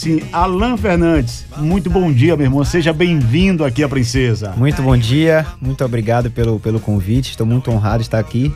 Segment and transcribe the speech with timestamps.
[0.00, 2.64] Sim, Alan Fernandes, muito bom dia, meu irmão.
[2.64, 4.54] Seja bem-vindo aqui à Princesa.
[4.56, 7.32] Muito bom dia, muito obrigado pelo, pelo convite.
[7.32, 8.50] Estou muito honrado de estar aqui.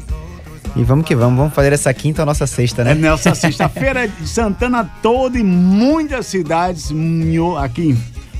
[0.75, 2.93] E vamos que vamos, vamos fazer essa quinta a nossa sexta, né?
[2.93, 6.91] É nessa sexta-feira de Santana toda e muitas cidades
[7.63, 7.95] aqui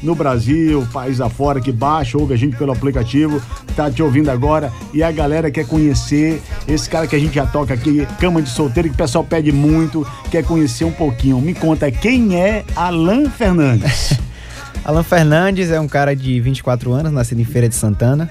[0.05, 3.43] no Brasil, país afora, que baixa, ouve a gente pelo aplicativo,
[3.75, 4.71] tá te ouvindo agora.
[4.93, 8.51] E a galera quer conhecer esse cara que a gente já toca aqui, Cama de
[8.51, 11.41] Solteiro, que o pessoal pede muito, quer conhecer um pouquinho.
[11.41, 14.19] Me conta, quem é Alan Fernandes?
[14.85, 18.31] Alan Fernandes é um cara de 24 anos, nascido em Feira de Santana.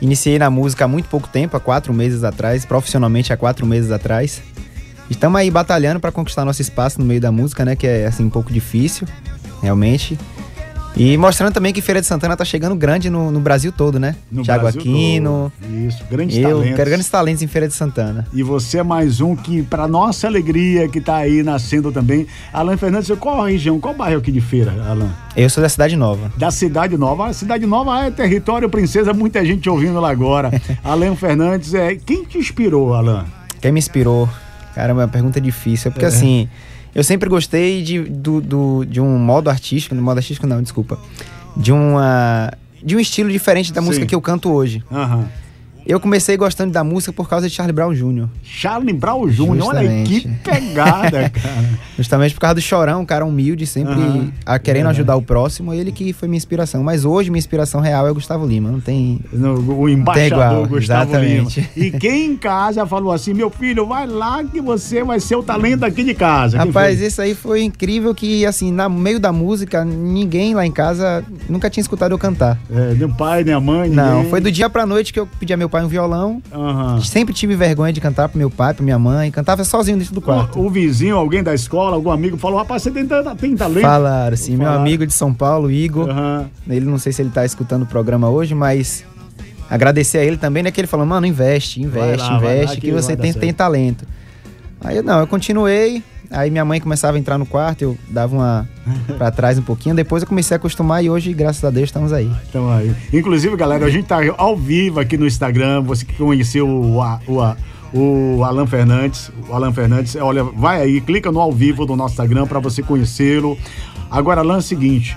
[0.00, 3.90] Iniciei na música há muito pouco tempo, há quatro meses atrás, profissionalmente há quatro meses
[3.90, 4.40] atrás.
[5.10, 7.74] Estamos aí batalhando para conquistar nosso espaço no meio da música, né?
[7.74, 9.06] Que é assim um pouco difícil,
[9.62, 10.18] realmente.
[10.96, 14.16] E mostrando também que Feira de Santana tá chegando grande no, no Brasil todo, né?
[14.32, 15.52] No Thiago Brasil Aquino.
[15.60, 15.86] Todo.
[15.86, 16.76] Isso, grandes eu, talentos.
[16.76, 18.26] Quero grandes talentos em Feira de Santana.
[18.32, 22.26] E você é mais um que, para nossa alegria, que tá aí nascendo também.
[22.50, 25.10] Alan Fernandes, qual a região, qual bairro aqui de Feira, Alan?
[25.36, 26.32] Eu sou da Cidade Nova.
[26.34, 27.26] Da Cidade Nova.
[27.26, 30.50] A Cidade Nova é território princesa, muita gente ouvindo lá agora.
[30.82, 33.26] Alan Fernandes, é quem te inspirou, Alan?
[33.60, 34.26] Quem me inspirou?
[34.74, 35.88] Cara, é uma pergunta difícil.
[35.88, 36.08] É porque é.
[36.08, 36.48] assim,
[36.96, 40.98] eu sempre gostei de, do, do, de um modo artístico, no modo artístico não, desculpa
[41.54, 42.50] de uma
[42.82, 43.86] de um estilo diferente da Sim.
[43.86, 44.82] música que eu canto hoje.
[44.90, 45.26] Uhum.
[45.86, 48.26] Eu comecei gostando da música por causa de Charlie Brown Jr.
[48.42, 51.78] Charlie Brown Jr., olha que pegada, cara.
[51.96, 54.30] Justamente por causa do Chorão, um cara humilde, sempre uhum.
[54.44, 54.90] a, querendo é.
[54.90, 56.82] ajudar o próximo, ele que foi minha inspiração.
[56.82, 59.20] Mas hoje minha inspiração real é o Gustavo Lima, não tem...
[59.32, 61.68] No, o embaixador Gustavo Exatamente.
[61.76, 61.86] Lima.
[61.86, 65.42] E quem em casa falou assim, meu filho, vai lá que você vai ser o
[65.42, 66.58] talento aqui de casa.
[66.58, 71.24] Rapaz, isso aí foi incrível que, assim, no meio da música, ninguém lá em casa
[71.48, 72.58] nunca tinha escutado eu cantar.
[72.70, 74.04] É, nem o pai, nem a mãe, ninguém.
[74.04, 76.42] Não, foi do dia pra noite que eu pedi a meu pai um violão.
[76.52, 77.00] Uhum.
[77.02, 79.30] Sempre tive vergonha de cantar pro meu pai, pra minha mãe.
[79.30, 80.58] Cantava sozinho dentro do quarto.
[80.58, 83.82] O, o vizinho, alguém da escola, algum amigo falou: rapaz, você tem, tem talento.
[83.82, 84.56] Falaram, sim.
[84.56, 86.08] Meu amigo de São Paulo, Igor.
[86.08, 86.46] Uhum.
[86.68, 89.04] Ele não sei se ele tá escutando o programa hoje, mas
[89.68, 90.70] agradecer a ele também, né?
[90.70, 94.06] Que ele falou: mano, investe, investe, lá, investe, lá, que, que você tem, tem talento.
[94.80, 96.02] Aí não, eu continuei.
[96.30, 98.68] Aí minha mãe começava a entrar no quarto, eu dava uma
[99.16, 99.94] para trás um pouquinho.
[99.94, 102.30] Depois eu comecei a acostumar e hoje, graças a Deus, estamos aí.
[102.48, 102.94] Então aí.
[103.12, 105.82] Inclusive, galera, a gente tá ao vivo aqui no Instagram.
[105.82, 107.56] Você que conheceu o, o,
[107.98, 112.14] o Alan Fernandes, o Alan Fernandes, olha, vai aí, clica no ao vivo do nosso
[112.14, 113.58] Instagram para você conhecê-lo.
[114.10, 115.16] Agora, Alan, é o seguinte,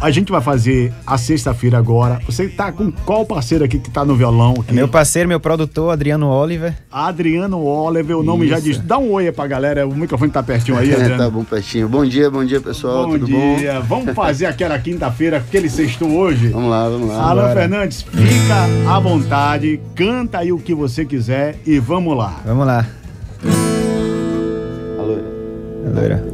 [0.00, 2.20] a gente vai fazer a sexta-feira agora.
[2.24, 4.52] Você tá com qual parceiro aqui que tá no violão?
[4.58, 4.70] Aqui?
[4.70, 6.74] É meu parceiro, meu produtor, Adriano Oliver.
[6.90, 8.54] Adriano Oliver, o nome Isso.
[8.54, 8.78] já diz.
[8.78, 11.18] Dá um oi aí pra galera, o microfone tá pertinho aí, Adriano.
[11.22, 11.88] tá bom, pertinho.
[11.88, 13.06] Bom dia, bom dia, pessoal.
[13.06, 13.80] Bom Tudo dia.
[13.80, 14.00] Bom?
[14.00, 16.48] Vamos fazer aquela quinta-feira, aquele sexto hoje?
[16.48, 17.30] Vamos lá, vamos lá.
[17.30, 22.40] Alan Fernandes, fica à vontade, canta aí o que você quiser e vamos lá.
[22.46, 22.86] Vamos lá.
[24.98, 25.12] Alô.
[25.12, 26.29] Alô.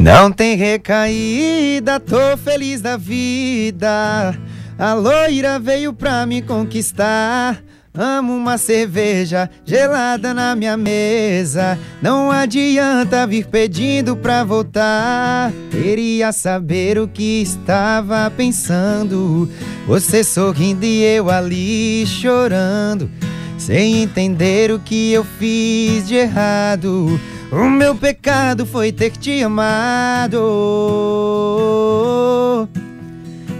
[0.00, 4.34] Não tem recaída, tô feliz da vida.
[4.78, 7.62] A loira veio pra me conquistar.
[7.92, 11.78] Amo uma cerveja gelada na minha mesa.
[12.00, 15.52] Não adianta vir pedindo pra voltar.
[15.70, 19.50] Queria saber o que estava pensando.
[19.86, 23.10] Você sorrindo e eu ali chorando.
[23.58, 27.20] Sem entender o que eu fiz de errado.
[27.52, 30.38] O meu pecado foi ter te amado.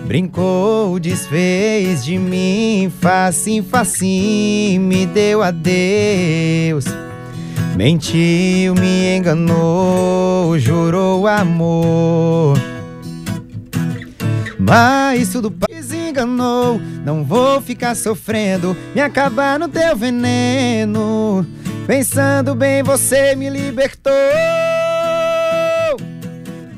[0.06, 6.84] Brincou, desfez de mim, facinho, facinho, me deu adeus.
[7.76, 12.56] Mentiu, me enganou, jurou amor.
[14.56, 21.44] Mas tudo desenganou, não vou ficar sofrendo, me acabar no teu veneno.
[21.90, 24.12] Pensando bem, você me libertou.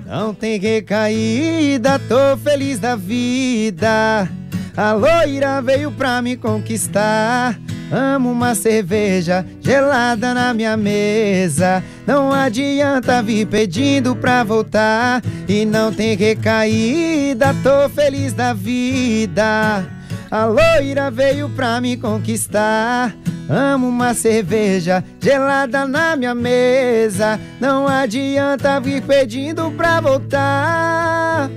[0.06, 4.26] Não tem recaída, tô feliz da vida.
[4.74, 7.60] A loira veio pra me conquistar.
[7.92, 11.84] Amo uma cerveja gelada na minha mesa.
[12.06, 15.20] Não adianta vir pedindo pra voltar.
[15.46, 19.86] E não tem recaída, tô feliz da vida.
[20.30, 23.14] A loira veio pra me conquistar.
[23.48, 27.38] Amo uma cerveja gelada na minha mesa.
[27.60, 31.50] Não adianta vir pedindo pra voltar.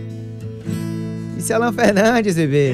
[1.46, 2.74] Isso é Alan Fernandes, bebê.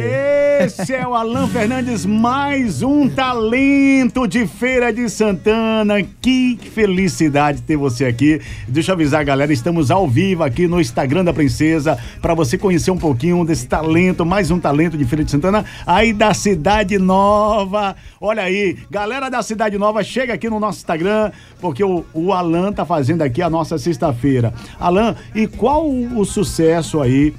[0.64, 6.02] Esse é o Alan Fernandes, mais um talento de Feira de Santana.
[6.22, 8.40] Que felicidade ter você aqui.
[8.70, 12.92] Deixa eu avisar, galera, estamos ao vivo aqui no Instagram da Princesa para você conhecer
[12.92, 17.94] um pouquinho desse talento, mais um talento de Feira de Santana, aí da Cidade Nova.
[18.22, 22.72] Olha aí, galera da Cidade Nova, chega aqui no nosso Instagram, porque o, o Alan
[22.72, 24.54] tá fazendo aqui a nossa sexta-feira.
[24.80, 27.34] Alan, e qual o sucesso aí?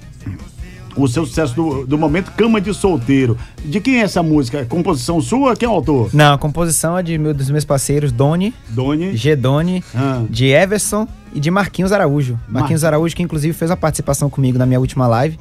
[0.97, 3.37] O seu sucesso do, do, momento Cama de Solteiro.
[3.65, 4.59] De quem é essa música?
[4.59, 5.57] É composição sua?
[5.57, 6.11] Quem é o autor?
[6.13, 10.23] Não, a composição é de meu, dos meus parceiros Doni, Doni, Gedoni, ah.
[10.29, 12.35] de Everson e de Marquinhos Araújo.
[12.49, 12.61] Mar...
[12.61, 15.39] Marquinhos Araújo, que inclusive fez a participação comigo na minha última live.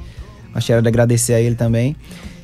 [0.53, 1.95] Gostaria de agradecer a ele também.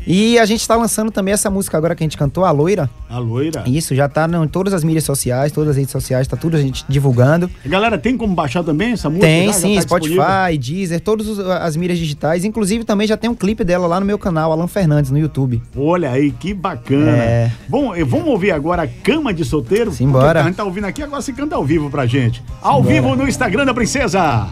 [0.09, 2.89] E a gente está lançando também essa música agora que a gente cantou, A Loira.
[3.09, 3.65] A Loira.
[3.67, 6.61] Isso, já tá em todas as mídias sociais, todas as redes sociais, tá tudo a
[6.61, 7.51] gente divulgando.
[7.65, 9.27] Galera, tem como baixar também essa música?
[9.27, 10.57] Tem, já, sim, já tá Spotify, disponível?
[10.59, 12.45] Deezer, todas as mídias digitais.
[12.45, 15.61] Inclusive também já tem um clipe dela lá no meu canal, Alan Fernandes, no YouTube.
[15.75, 17.11] Olha aí, que bacana.
[17.11, 17.51] É...
[17.67, 19.91] Bom, vamos ouvir agora a Cama de Solteiro?
[19.91, 20.39] Simbora.
[20.39, 22.41] A gente tá ouvindo aqui, agora se canta ao vivo pra gente.
[22.61, 22.95] Ao Simbora.
[22.95, 24.47] vivo no Instagram da Princesa.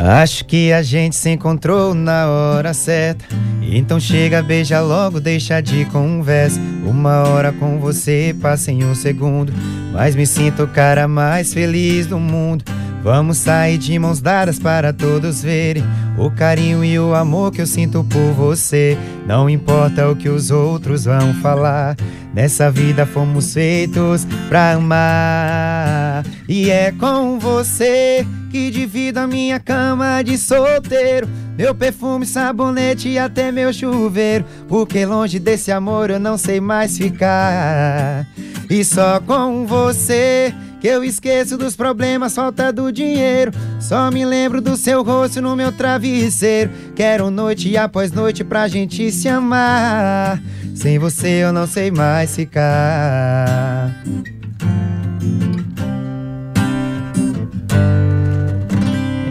[0.00, 3.24] Acho que a gente se encontrou na hora certa.
[3.60, 6.60] Então chega, beija logo, deixa de conversa.
[6.86, 9.52] Uma hora com você passa em um segundo.
[9.92, 12.64] Mas me sinto o cara mais feliz do mundo.
[13.02, 15.84] Vamos sair de mãos dadas para todos verem
[16.18, 18.98] o carinho e o amor que eu sinto por você.
[19.26, 21.96] Não importa o que os outros vão falar.
[22.34, 26.24] Nessa vida fomos feitos pra amar.
[26.48, 31.28] E é com você que divido a minha cama de solteiro.
[31.56, 34.44] Meu perfume, sabonete e até meu chuveiro.
[34.68, 38.26] Porque longe desse amor eu não sei mais ficar.
[38.68, 43.52] E só com você que eu esqueço dos problemas, falta do dinheiro.
[43.80, 46.70] Só me lembro do seu rosto no meu travesseiro.
[46.94, 50.40] Quero noite após noite pra gente se amar.
[50.74, 53.94] Sem você eu não sei mais ficar.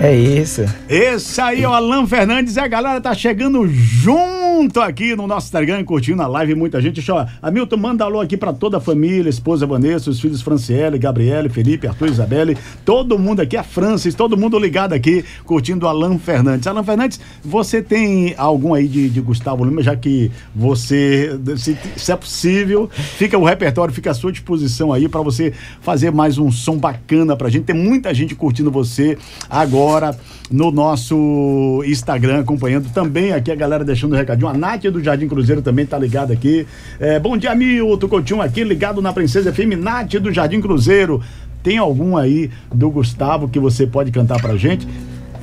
[0.01, 0.63] É isso.
[0.87, 4.36] Esse aí é o Alan Fernandes e a galera tá chegando junto
[4.81, 6.95] aqui no nosso Instagram, curtindo a live, muita gente.
[6.95, 7.25] Deixa eu...
[7.41, 11.87] Hamilton, manda alô aqui pra toda a família, esposa Vanessa, os filhos Franciele, Gabriele, Felipe,
[11.87, 16.67] Arthur, Isabelle, todo mundo aqui, a Francis, todo mundo ligado aqui, curtindo Alan Fernandes.
[16.67, 22.11] Alan Fernandes, você tem algum aí de, de Gustavo Lima, já que você, se, se,
[22.11, 26.51] é possível, fica o repertório, fica à sua disposição aí para você fazer mais um
[26.51, 27.65] som bacana pra gente.
[27.65, 29.17] Tem muita gente curtindo você
[29.49, 30.17] agora
[30.49, 35.27] no nosso Instagram, acompanhando também aqui a galera deixando o um A Nath do Jardim
[35.27, 36.65] Cruzeiro também tá ligada aqui.
[36.99, 41.21] É, bom dia, Milton Coutinho aqui, ligado na Princesa FM, Nath do Jardim Cruzeiro.
[41.63, 44.87] Tem algum aí do Gustavo que você pode cantar pra gente?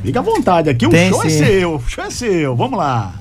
[0.02, 1.42] Fica à vontade aqui, o Tem, show é sim.
[1.42, 3.14] é seu, o show é seu, vamos lá.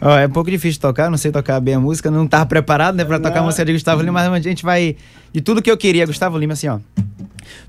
[0.00, 2.94] Oh, é um pouco difícil tocar, não sei tocar bem a música, não tava preparado,
[2.94, 4.94] né, pra tocar a música de Gustavo Lima, mas a gente vai
[5.32, 6.78] de tudo que eu queria, Gustavo Lima, assim, ó.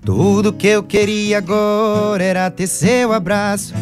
[0.06, 3.74] Tudo que eu queria agora era ter seu abraço,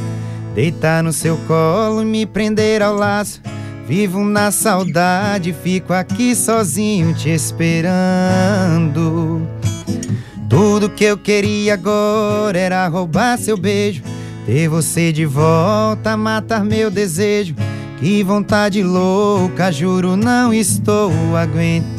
[0.58, 3.40] deitar no seu colo e me prender ao laço.
[3.88, 7.88] Vivo na saudade, fico aqui sozinho te esperando.
[10.50, 14.02] Tudo que eu queria agora era roubar seu beijo,
[14.48, 17.54] ter você de volta, matar meu desejo.
[18.00, 21.94] Que vontade louca, juro, não estou aguentando.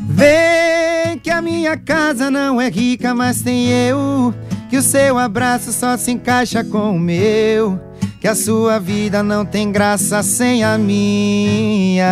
[0.00, 4.34] Vem que a minha casa não é rica, mas tem eu.
[4.68, 7.80] Que o seu abraço só se encaixa com o meu.
[8.20, 12.04] Que a sua vida não tem graça sem a minha.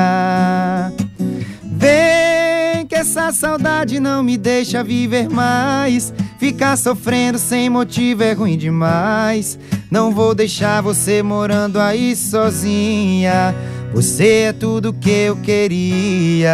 [1.64, 6.14] Vem que essa saudade não me deixa viver mais.
[6.38, 9.58] Ficar sofrendo sem motivo é ruim demais.
[9.90, 13.54] Não vou deixar você morando aí sozinha.
[13.92, 16.52] Você é tudo que eu queria.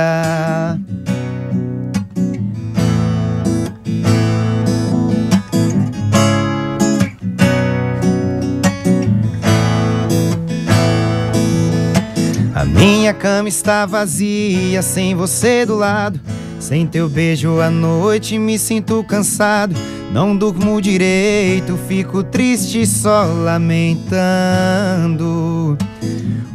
[12.85, 16.19] Minha cama está vazia, sem você do lado.
[16.59, 19.77] Sem teu beijo à noite me sinto cansado.
[20.13, 24.19] Não durmo direito, fico triste só lamentando.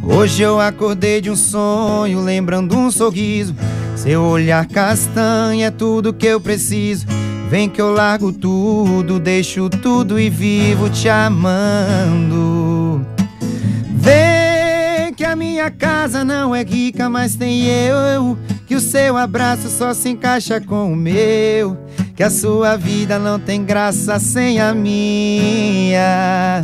[0.03, 3.55] Hoje eu acordei de um sonho, lembrando um sorriso.
[3.95, 7.05] Seu olhar castanho é tudo que eu preciso.
[7.49, 12.66] Vem que eu largo tudo, deixo tudo e vivo te amando.
[15.57, 18.37] Minha casa não é rica, mas tem eu.
[18.67, 21.75] Que o seu abraço só se encaixa com o meu.
[22.15, 26.63] Que a sua vida não tem graça sem a minha.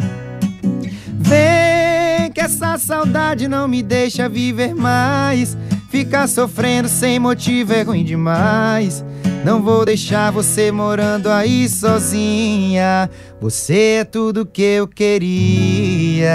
[1.17, 5.57] Vem que essa saudade não me deixa viver mais.
[5.89, 9.03] Ficar sofrendo sem motivo é ruim demais.
[9.43, 13.09] Não vou deixar você morando aí sozinha.
[13.41, 16.29] Você é tudo que eu queria.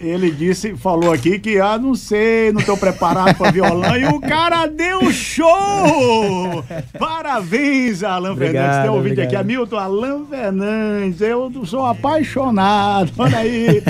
[0.00, 3.96] Ele disse, falou aqui que, ah, não sei, não tô preparado para violão.
[3.96, 6.64] e o cara deu show!
[6.98, 8.82] Parabéns, Alan Obrigado, Fernandes.
[8.82, 11.20] Tem um vídeo aqui, Hamilton Alan Fernandes.
[11.20, 13.12] Eu sou apaixonado.
[13.18, 13.82] Olha aí.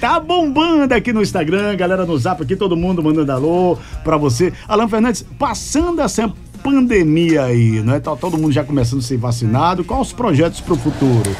[0.00, 4.52] Tá bombando aqui no Instagram, galera no zap aqui, todo mundo mandando alô pra você.
[4.66, 6.32] Alan Fernandes, passando essa
[6.62, 8.00] pandemia aí, né?
[8.00, 9.84] Tá todo mundo já começando a ser vacinado.
[9.84, 11.30] Quais os projetos pro futuro?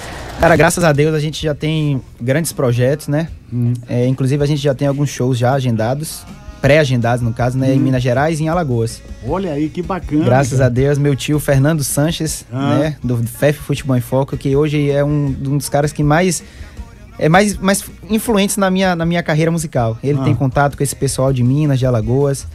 [0.41, 3.29] Cara, graças a Deus a gente já tem grandes projetos, né?
[3.89, 6.23] É, inclusive a gente já tem alguns shows já agendados,
[6.63, 7.75] pré-agendados no caso, né?
[7.75, 9.03] Em Minas Gerais e em Alagoas.
[9.27, 10.25] Olha aí que bacana.
[10.25, 10.67] Graças cara.
[10.67, 12.79] a Deus, meu tio Fernando Sanches, Ah.
[12.79, 12.97] né?
[13.05, 16.43] Do FEF Futebol em Foco, que hoje é um, um dos caras que mais
[17.19, 19.99] é mais, mais influentes na minha, na minha carreira musical.
[20.03, 20.25] Ele Ah.
[20.25, 22.47] tem contato com esse pessoal de Minas, de Alagoas.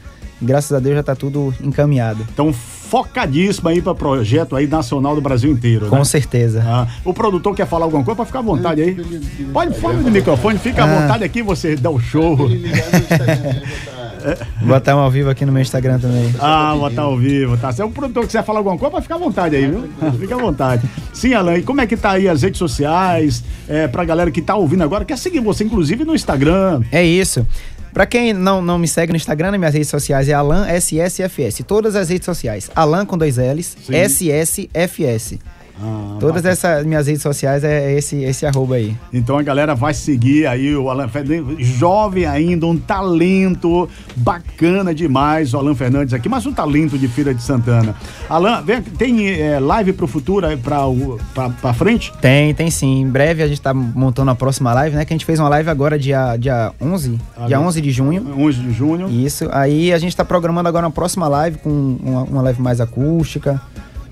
[0.42, 2.26] Graças a Deus já tá tudo encaminhado.
[2.32, 6.04] Então, focadíssimo aí para projeto aí nacional do Brasil inteiro, Com né?
[6.04, 6.64] certeza.
[6.66, 8.96] Ah, o produtor quer falar alguma coisa, pode ficar à vontade aí.
[9.52, 11.02] Pode falar no microfone, fica à Ah.
[11.02, 12.36] vontade aqui, você dá o show.
[14.60, 16.34] Vou botar um ao vivo aqui no meu Instagram também.
[16.40, 17.72] Ah, botar ao vivo, tá?
[17.72, 19.88] Se é o produtor que quiser falar alguma coisa, pode ficar à vontade aí, viu?
[20.20, 20.90] Fica à vontade.
[21.14, 23.44] Sim, Alan, e como é que tá aí as redes sociais?
[23.68, 26.82] É, pra galera que tá ouvindo agora, quer seguir você, inclusive, no Instagram.
[26.92, 27.46] É isso.
[27.96, 31.64] Pra quem não, não me segue no Instagram, nas minhas redes sociais é Alan SSFS.
[31.66, 32.70] Todas as redes sociais.
[32.76, 33.96] Alan com dois L's, Sim.
[33.96, 35.40] SSFS.
[35.82, 38.96] Ah, Todas essas minhas redes sociais é esse, esse arroba aí.
[39.12, 45.54] Então a galera vai seguir aí o Alan Fernandes, jovem ainda, um talento bacana demais,
[45.54, 47.96] o Alan Fernandes aqui, mas um talento de Feira de Santana.
[48.30, 50.80] Alan, vem, tem é, live pro futuro pra,
[51.34, 52.12] pra, pra frente?
[52.22, 53.02] Tem, tem sim.
[53.02, 55.06] Em breve a gente tá montando a próxima live, né?
[55.06, 57.68] Que a gente fez uma live agora dia, dia 11, Ah, dia bem.
[57.68, 58.34] 11 de junho.
[58.38, 59.10] 11 de junho.
[59.10, 59.48] Isso.
[59.52, 63.62] Aí a gente tá programando agora uma próxima live com uma, uma live mais acústica,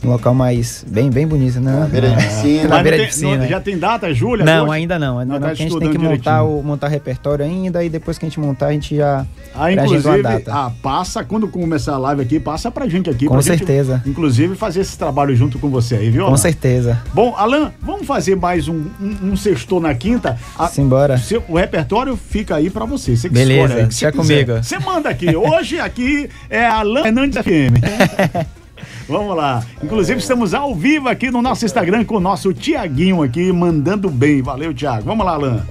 [0.06, 1.88] um local mais bem, bem bonito, né?
[1.90, 2.68] Beira de piscina.
[2.70, 3.38] Na beira de piscina.
[3.38, 4.46] não- já tem data, Júlia?
[4.46, 4.74] Não, Hoje?
[4.74, 5.20] ainda não.
[5.20, 6.60] Ainda Não, não, tá a gente tem que montar direitinho.
[6.60, 10.22] o montar repertório ainda e depois que a gente montar, a gente já Ah, inclusive,
[10.22, 10.52] data.
[10.54, 13.26] ah, passa, quando começar a live aqui, passa pra gente aqui.
[13.26, 14.02] Com pra gente, certeza.
[14.06, 16.24] inclusive, fazer esse trabalho junto com você aí, viu?
[16.24, 16.38] Com Alan?
[16.38, 17.00] certeza.
[17.14, 20.38] Bom, Alan, vamos fazer mais um, um, um sextou na quinta?
[20.58, 21.18] A- Simbora.
[21.18, 23.16] seu- o repertório fica aí pra você.
[23.16, 24.52] Você que Beleza, escolhe aí, deixa comigo.
[24.64, 25.36] Você manda aqui.
[25.36, 27.74] Hoje aqui é Alan Fernandes FM.
[29.08, 29.64] Vamos lá.
[29.82, 34.42] Inclusive, estamos ao vivo aqui no nosso Instagram com o nosso Tiaguinho aqui, mandando bem.
[34.42, 35.04] Valeu, Tiago.
[35.04, 35.66] Vamos lá, Alan.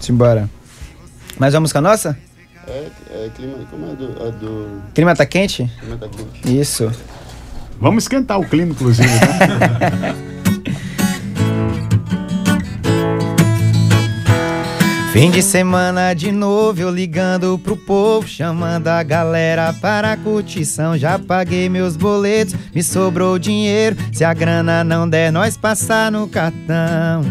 [0.00, 0.48] Simbora.
[1.38, 2.18] Mais uma música nossa?
[2.66, 5.70] É, é clima, como é do, é do Clima tá quente?
[5.80, 6.60] clima tá quente.
[6.60, 6.90] Isso.
[7.80, 9.08] Vamos esquentar o clima, inclusive.
[9.08, 10.14] Tá?
[15.16, 20.98] Fim de semana de novo, eu ligando pro povo, chamando a galera para a curtição.
[20.98, 23.96] Já paguei meus boletos, me sobrou dinheiro.
[24.12, 27.22] Se a grana não der, nós passar no cartão.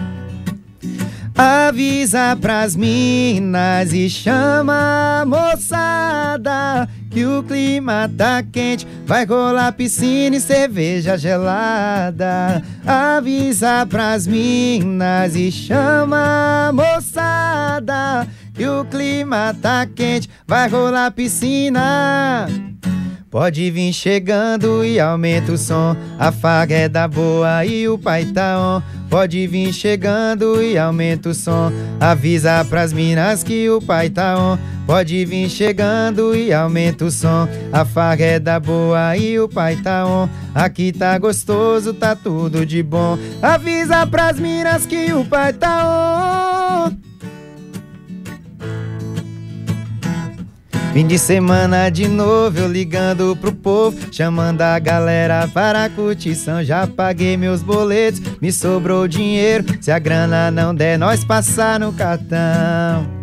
[1.38, 10.36] Avisa pras minas e chama a moçada que o clima tá quente, vai rolar piscina
[10.36, 12.62] e cerveja gelada.
[12.86, 22.48] Avisa pras minas e chama a moçada que o clima tá quente, vai rolar piscina.
[23.32, 25.96] Pode vir chegando e aumenta o som.
[26.20, 29.05] A faga é da boa e o pai tá on.
[29.16, 31.72] Pode vir chegando e aumenta o som.
[32.02, 34.58] Avisa pras minas que o pai tá on.
[34.86, 37.48] Pode vir chegando e aumenta o som.
[37.72, 40.28] A faga é da boa e o pai tá on.
[40.54, 43.18] Aqui tá gostoso, tá tudo de bom.
[43.42, 46.55] Avisa pras minas que o pai tá on.
[50.96, 56.64] Fim de semana de novo, eu ligando pro povo, chamando a galera para a curtição.
[56.64, 59.66] Já paguei meus boletos, me sobrou dinheiro.
[59.82, 63.15] Se a grana não der, nós passar no cartão.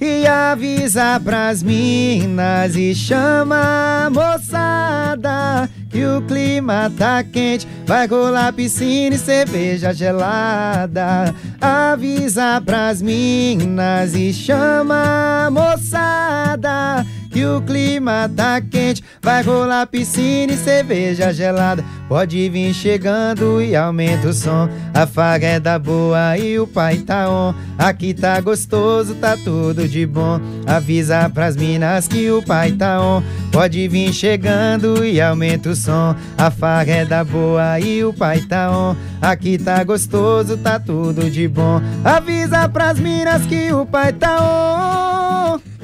[0.00, 8.52] E avisa pras minas e chama a moçada que o clima tá quente, vai rolar
[8.52, 11.34] piscina e cerveja gelada.
[11.60, 19.02] Avisa pras minas e chama a moçada que o clima tá quente.
[19.22, 21.84] Vai rolar piscina e cerveja gelada.
[22.08, 24.68] Pode vir chegando e aumenta o som.
[24.92, 27.54] A faga é da boa e o pai tá on.
[27.78, 30.40] Aqui tá gostoso, tá tudo de bom.
[30.66, 33.22] Avisa pras minas que o pai tá on.
[33.52, 36.16] Pode vir chegando e aumenta o som.
[36.36, 38.96] A faga é da boa e o pai tá on.
[39.22, 41.80] Aqui tá gostoso, tá tudo de bom.
[42.04, 44.38] Avisa pras minas que o pai tá
[45.56, 45.79] on.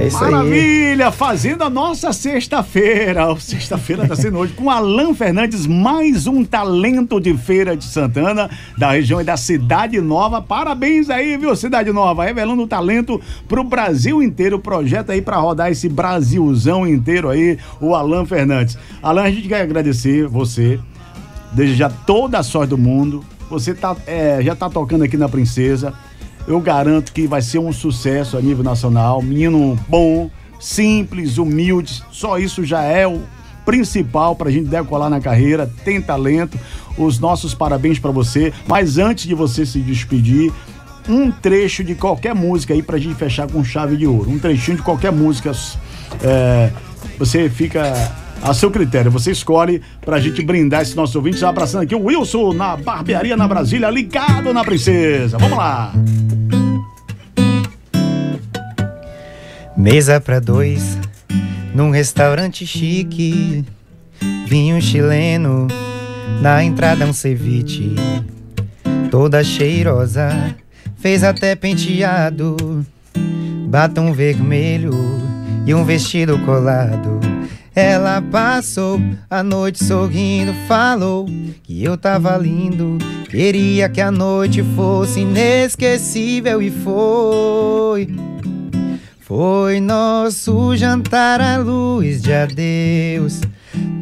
[0.00, 1.08] É isso Maravilha!
[1.08, 1.12] Aí.
[1.12, 3.22] Fazendo a nossa sexta-feira.
[3.38, 8.92] Sexta-feira tá sendo hoje com Alan Fernandes, mais um talento de Feira de Santana, da
[8.92, 10.40] região e da Cidade Nova.
[10.40, 12.24] Parabéns aí, viu, Cidade Nova?
[12.24, 14.58] Revelando o talento pro Brasil inteiro.
[14.58, 18.78] Projeto aí para rodar esse Brasilzão inteiro aí, o Alan Fernandes.
[19.02, 20.80] Alan, a gente quer agradecer você,
[21.52, 23.22] desejar toda a sorte do mundo.
[23.50, 25.92] Você tá, é, já tá tocando aqui na Princesa
[26.46, 29.22] eu garanto que vai ser um sucesso a nível nacional.
[29.22, 33.22] Menino bom, simples, humilde, só isso já é o
[33.64, 35.70] principal para a gente decolar na carreira.
[35.84, 36.58] Tem talento.
[36.98, 38.52] Os nossos parabéns para você.
[38.66, 40.52] Mas antes de você se despedir,
[41.08, 44.30] um trecho de qualquer música aí para a gente fechar com chave de ouro.
[44.30, 45.52] Um trechinho de qualquer música.
[46.22, 46.70] É,
[47.18, 49.10] você fica a seu critério.
[49.10, 51.38] Você escolhe pra gente brindar esse nosso ouvinte.
[51.38, 55.38] Já abraçando aqui o Wilson na barbearia na Brasília, ligado na princesa.
[55.38, 55.92] Vamos lá!
[59.80, 60.98] Mesa pra dois,
[61.74, 63.64] num restaurante chique.
[64.46, 65.68] Vinho chileno,
[66.42, 67.94] na entrada um ceviche.
[69.10, 70.54] Toda cheirosa,
[70.98, 72.84] fez até penteado.
[73.68, 74.92] Batom vermelho
[75.64, 77.18] e um vestido colado.
[77.74, 81.26] Ela passou a noite sorrindo, falou
[81.62, 82.98] que eu tava lindo.
[83.30, 88.29] Queria que a noite fosse inesquecível e foi.
[89.30, 93.40] Foi nosso jantar à luz de adeus,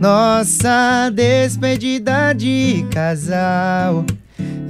[0.00, 4.06] nossa despedida de casal.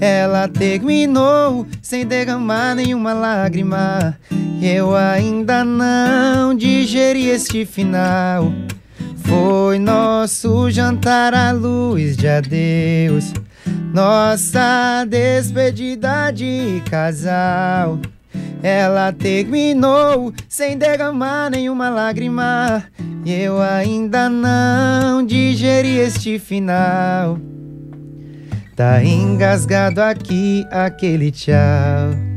[0.01, 4.19] Ela terminou sem derramar nenhuma lágrima.
[4.61, 8.53] Eu ainda não digeri este final.
[9.19, 13.33] Foi nosso jantar à luz de adeus,
[13.95, 18.01] nossa despedida de casal.
[18.63, 22.85] Ela terminou sem derramar nenhuma lágrima.
[23.25, 27.39] E eu ainda não digeri este final.
[28.75, 32.28] Tá engasgado aqui aquele tchau.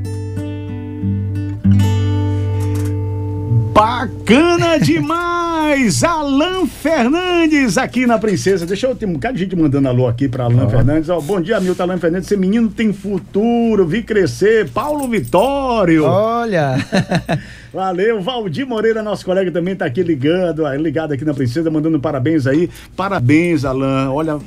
[4.02, 6.02] Bacana demais!
[6.04, 8.66] Alan Fernandes aqui na Princesa.
[8.66, 11.08] Deixa eu ter um bocado de gente mandando alô aqui para Alan Fernandes.
[11.08, 12.26] Ó, bom dia, Milton Alan Fernandes.
[12.26, 14.68] Esse menino tem futuro, vi crescer.
[14.72, 16.04] Paulo Vitório.
[16.06, 16.78] Olha!
[17.72, 22.48] Valeu, Valdir Moreira, nosso colega, também tá aqui ligando, ligado aqui na Princesa, mandando parabéns
[22.48, 22.72] aí.
[22.96, 24.10] Parabéns, Alan.
[24.12, 24.40] Olha,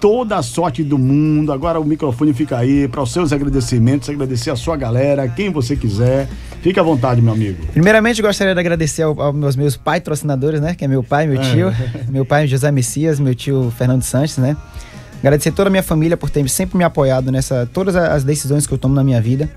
[0.00, 1.52] toda a sorte do mundo.
[1.52, 5.76] Agora o microfone fica aí para os seus agradecimentos, agradecer a sua galera, quem você
[5.76, 6.28] quiser.
[6.62, 7.64] Fique à vontade, meu amigo.
[7.72, 10.74] Primeiramente, gostaria de agradecer ao, aos meus patrocinadores, né?
[10.74, 12.04] Que é meu pai, meu tio, é.
[12.10, 14.56] meu pai José Messias, meu tio Fernando Santos, né?
[15.20, 18.74] Agradecer toda a minha família por ter sempre me apoiado nessa todas as decisões que
[18.74, 19.48] eu tomo na minha vida.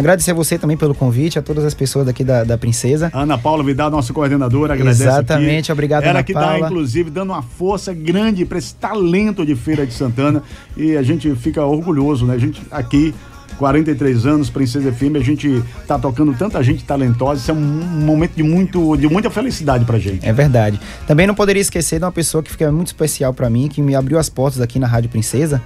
[0.00, 3.10] Agradecer você também pelo convite, a todas as pessoas daqui da, da Princesa.
[3.12, 5.72] Ana Paula Vidal, nossa coordenadora, agradece Exatamente, aqui.
[5.72, 9.86] obrigado, Ela Ana que está, inclusive, dando uma força grande para esse talento de Feira
[9.86, 10.42] de Santana
[10.74, 12.32] e a gente fica orgulhoso, né?
[12.34, 13.14] A gente aqui
[13.58, 18.32] 43 anos, Princesa FM, a gente tá tocando tanta gente talentosa, isso é um momento
[18.34, 20.26] de, muito, de muita felicidade pra gente.
[20.26, 20.80] É verdade.
[21.06, 23.94] Também não poderia esquecer de uma pessoa que fica muito especial para mim, que me
[23.94, 25.60] abriu as portas aqui na Rádio Princesa,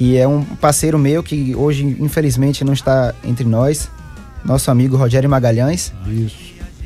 [0.00, 3.90] que é um parceiro meu que hoje, infelizmente, não está entre nós,
[4.42, 5.92] nosso amigo Rogério Magalhães.
[6.06, 6.38] Isso.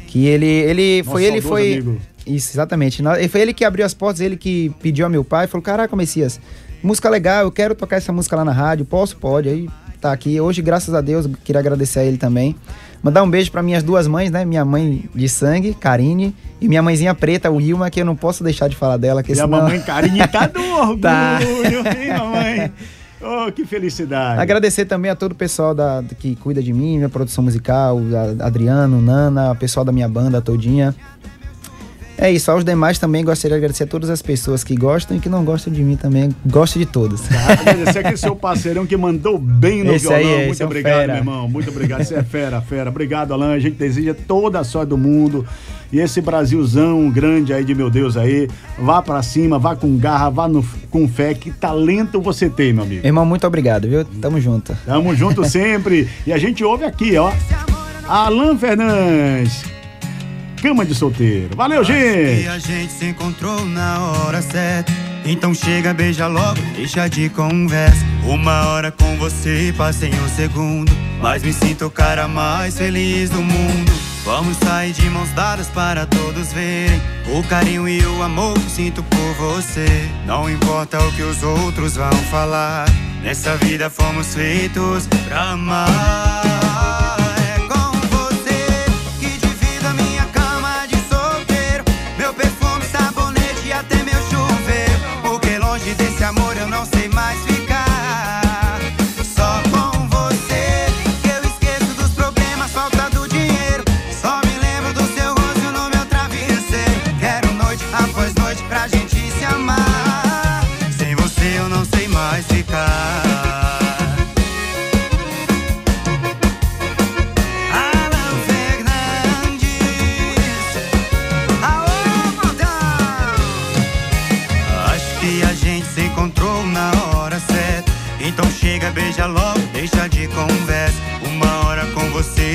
[0.09, 1.72] Que ele, ele Nosso foi, ele foi.
[1.74, 2.00] Amigo.
[2.27, 3.00] Isso, exatamente.
[3.31, 6.40] Foi ele que abriu as portas, ele que pediu ao meu pai, falou: Caraca, Messias,
[6.83, 9.16] música legal, eu quero tocar essa música lá na rádio, posso?
[9.16, 9.48] Pode.
[9.48, 10.40] Aí tá aqui.
[10.40, 12.57] Hoje, graças a Deus, queria agradecer a ele também.
[13.00, 14.44] Mandar um beijo para minhas duas mães, né?
[14.44, 18.66] Minha mãe de sangue, Karine, e minha mãezinha preta, Wilma, que eu não posso deixar
[18.66, 19.22] de falar dela.
[19.22, 19.61] Que Minha senão...
[19.61, 21.38] mamãe Karine tá do orgulho, tá.
[21.40, 22.72] hein, mamãe?
[23.24, 24.38] Oh, que felicidade.
[24.38, 27.98] Agradecer também a todo o pessoal da, que cuida de mim, minha produção musical,
[28.38, 30.94] Adriano, Nana, o pessoal da minha banda todinha.
[32.16, 35.20] É isso, aos demais também gostaria de agradecer a todas as pessoas que gostam e
[35.20, 36.31] que não gostam de mim também.
[36.46, 37.20] Gosto de todos.
[37.22, 40.20] Tá, agradecer aqui seu parceirão que mandou bem no Esse violão.
[40.40, 41.07] é, Muito é obrigado, fera.
[41.12, 41.48] meu irmão.
[41.48, 42.05] Muito obrigado.
[42.05, 42.88] Você é fera, fera.
[42.88, 43.53] Obrigado, Alan.
[43.53, 45.44] A gente deseja toda a sorte do mundo.
[45.92, 48.48] E esse Brasilzão grande aí de meu Deus aí,
[48.79, 51.35] vá pra cima, vá com garra, vá no- com fé.
[51.35, 53.05] Que talento você tem, meu amigo.
[53.07, 54.05] Irmão, muito obrigado, viu?
[54.05, 54.74] Tamo junto.
[54.87, 56.09] Tamo junto sempre.
[56.27, 57.33] E a gente ouve aqui, ó.
[58.09, 59.64] Alan Fernandes.
[60.64, 61.55] Cama de solteiro.
[61.55, 62.48] Valeu, E gente.
[62.48, 64.90] a gente se encontrou na hora certa.
[65.22, 68.03] Então chega, beija logo, deixa de conversa.
[68.24, 70.90] Uma hora com você, passei um segundo.
[71.20, 73.92] Mas me sinto o cara mais feliz do mundo.
[74.24, 76.98] Vamos sair de mãos dadas para todos verem
[77.29, 80.09] o carinho e o amor que sinto por você.
[80.24, 82.87] Não importa o que os outros vão falar.
[83.22, 86.53] Nessa vida fomos feitos pra amar.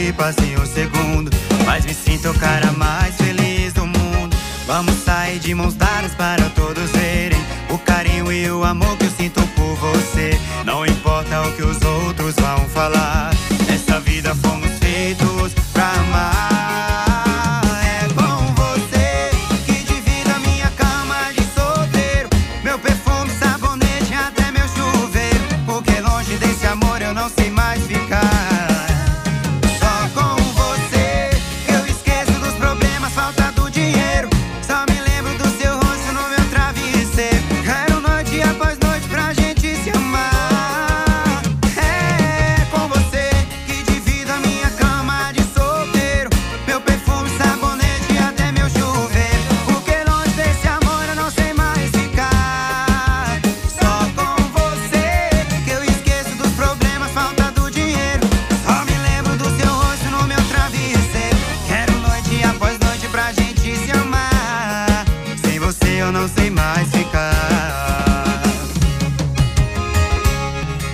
[0.10, 1.30] Você, passei um segundo.
[1.66, 4.36] Mas me sinto o cara mais feliz do mundo.
[4.66, 6.69] Vamos sair de mãos dadas para todos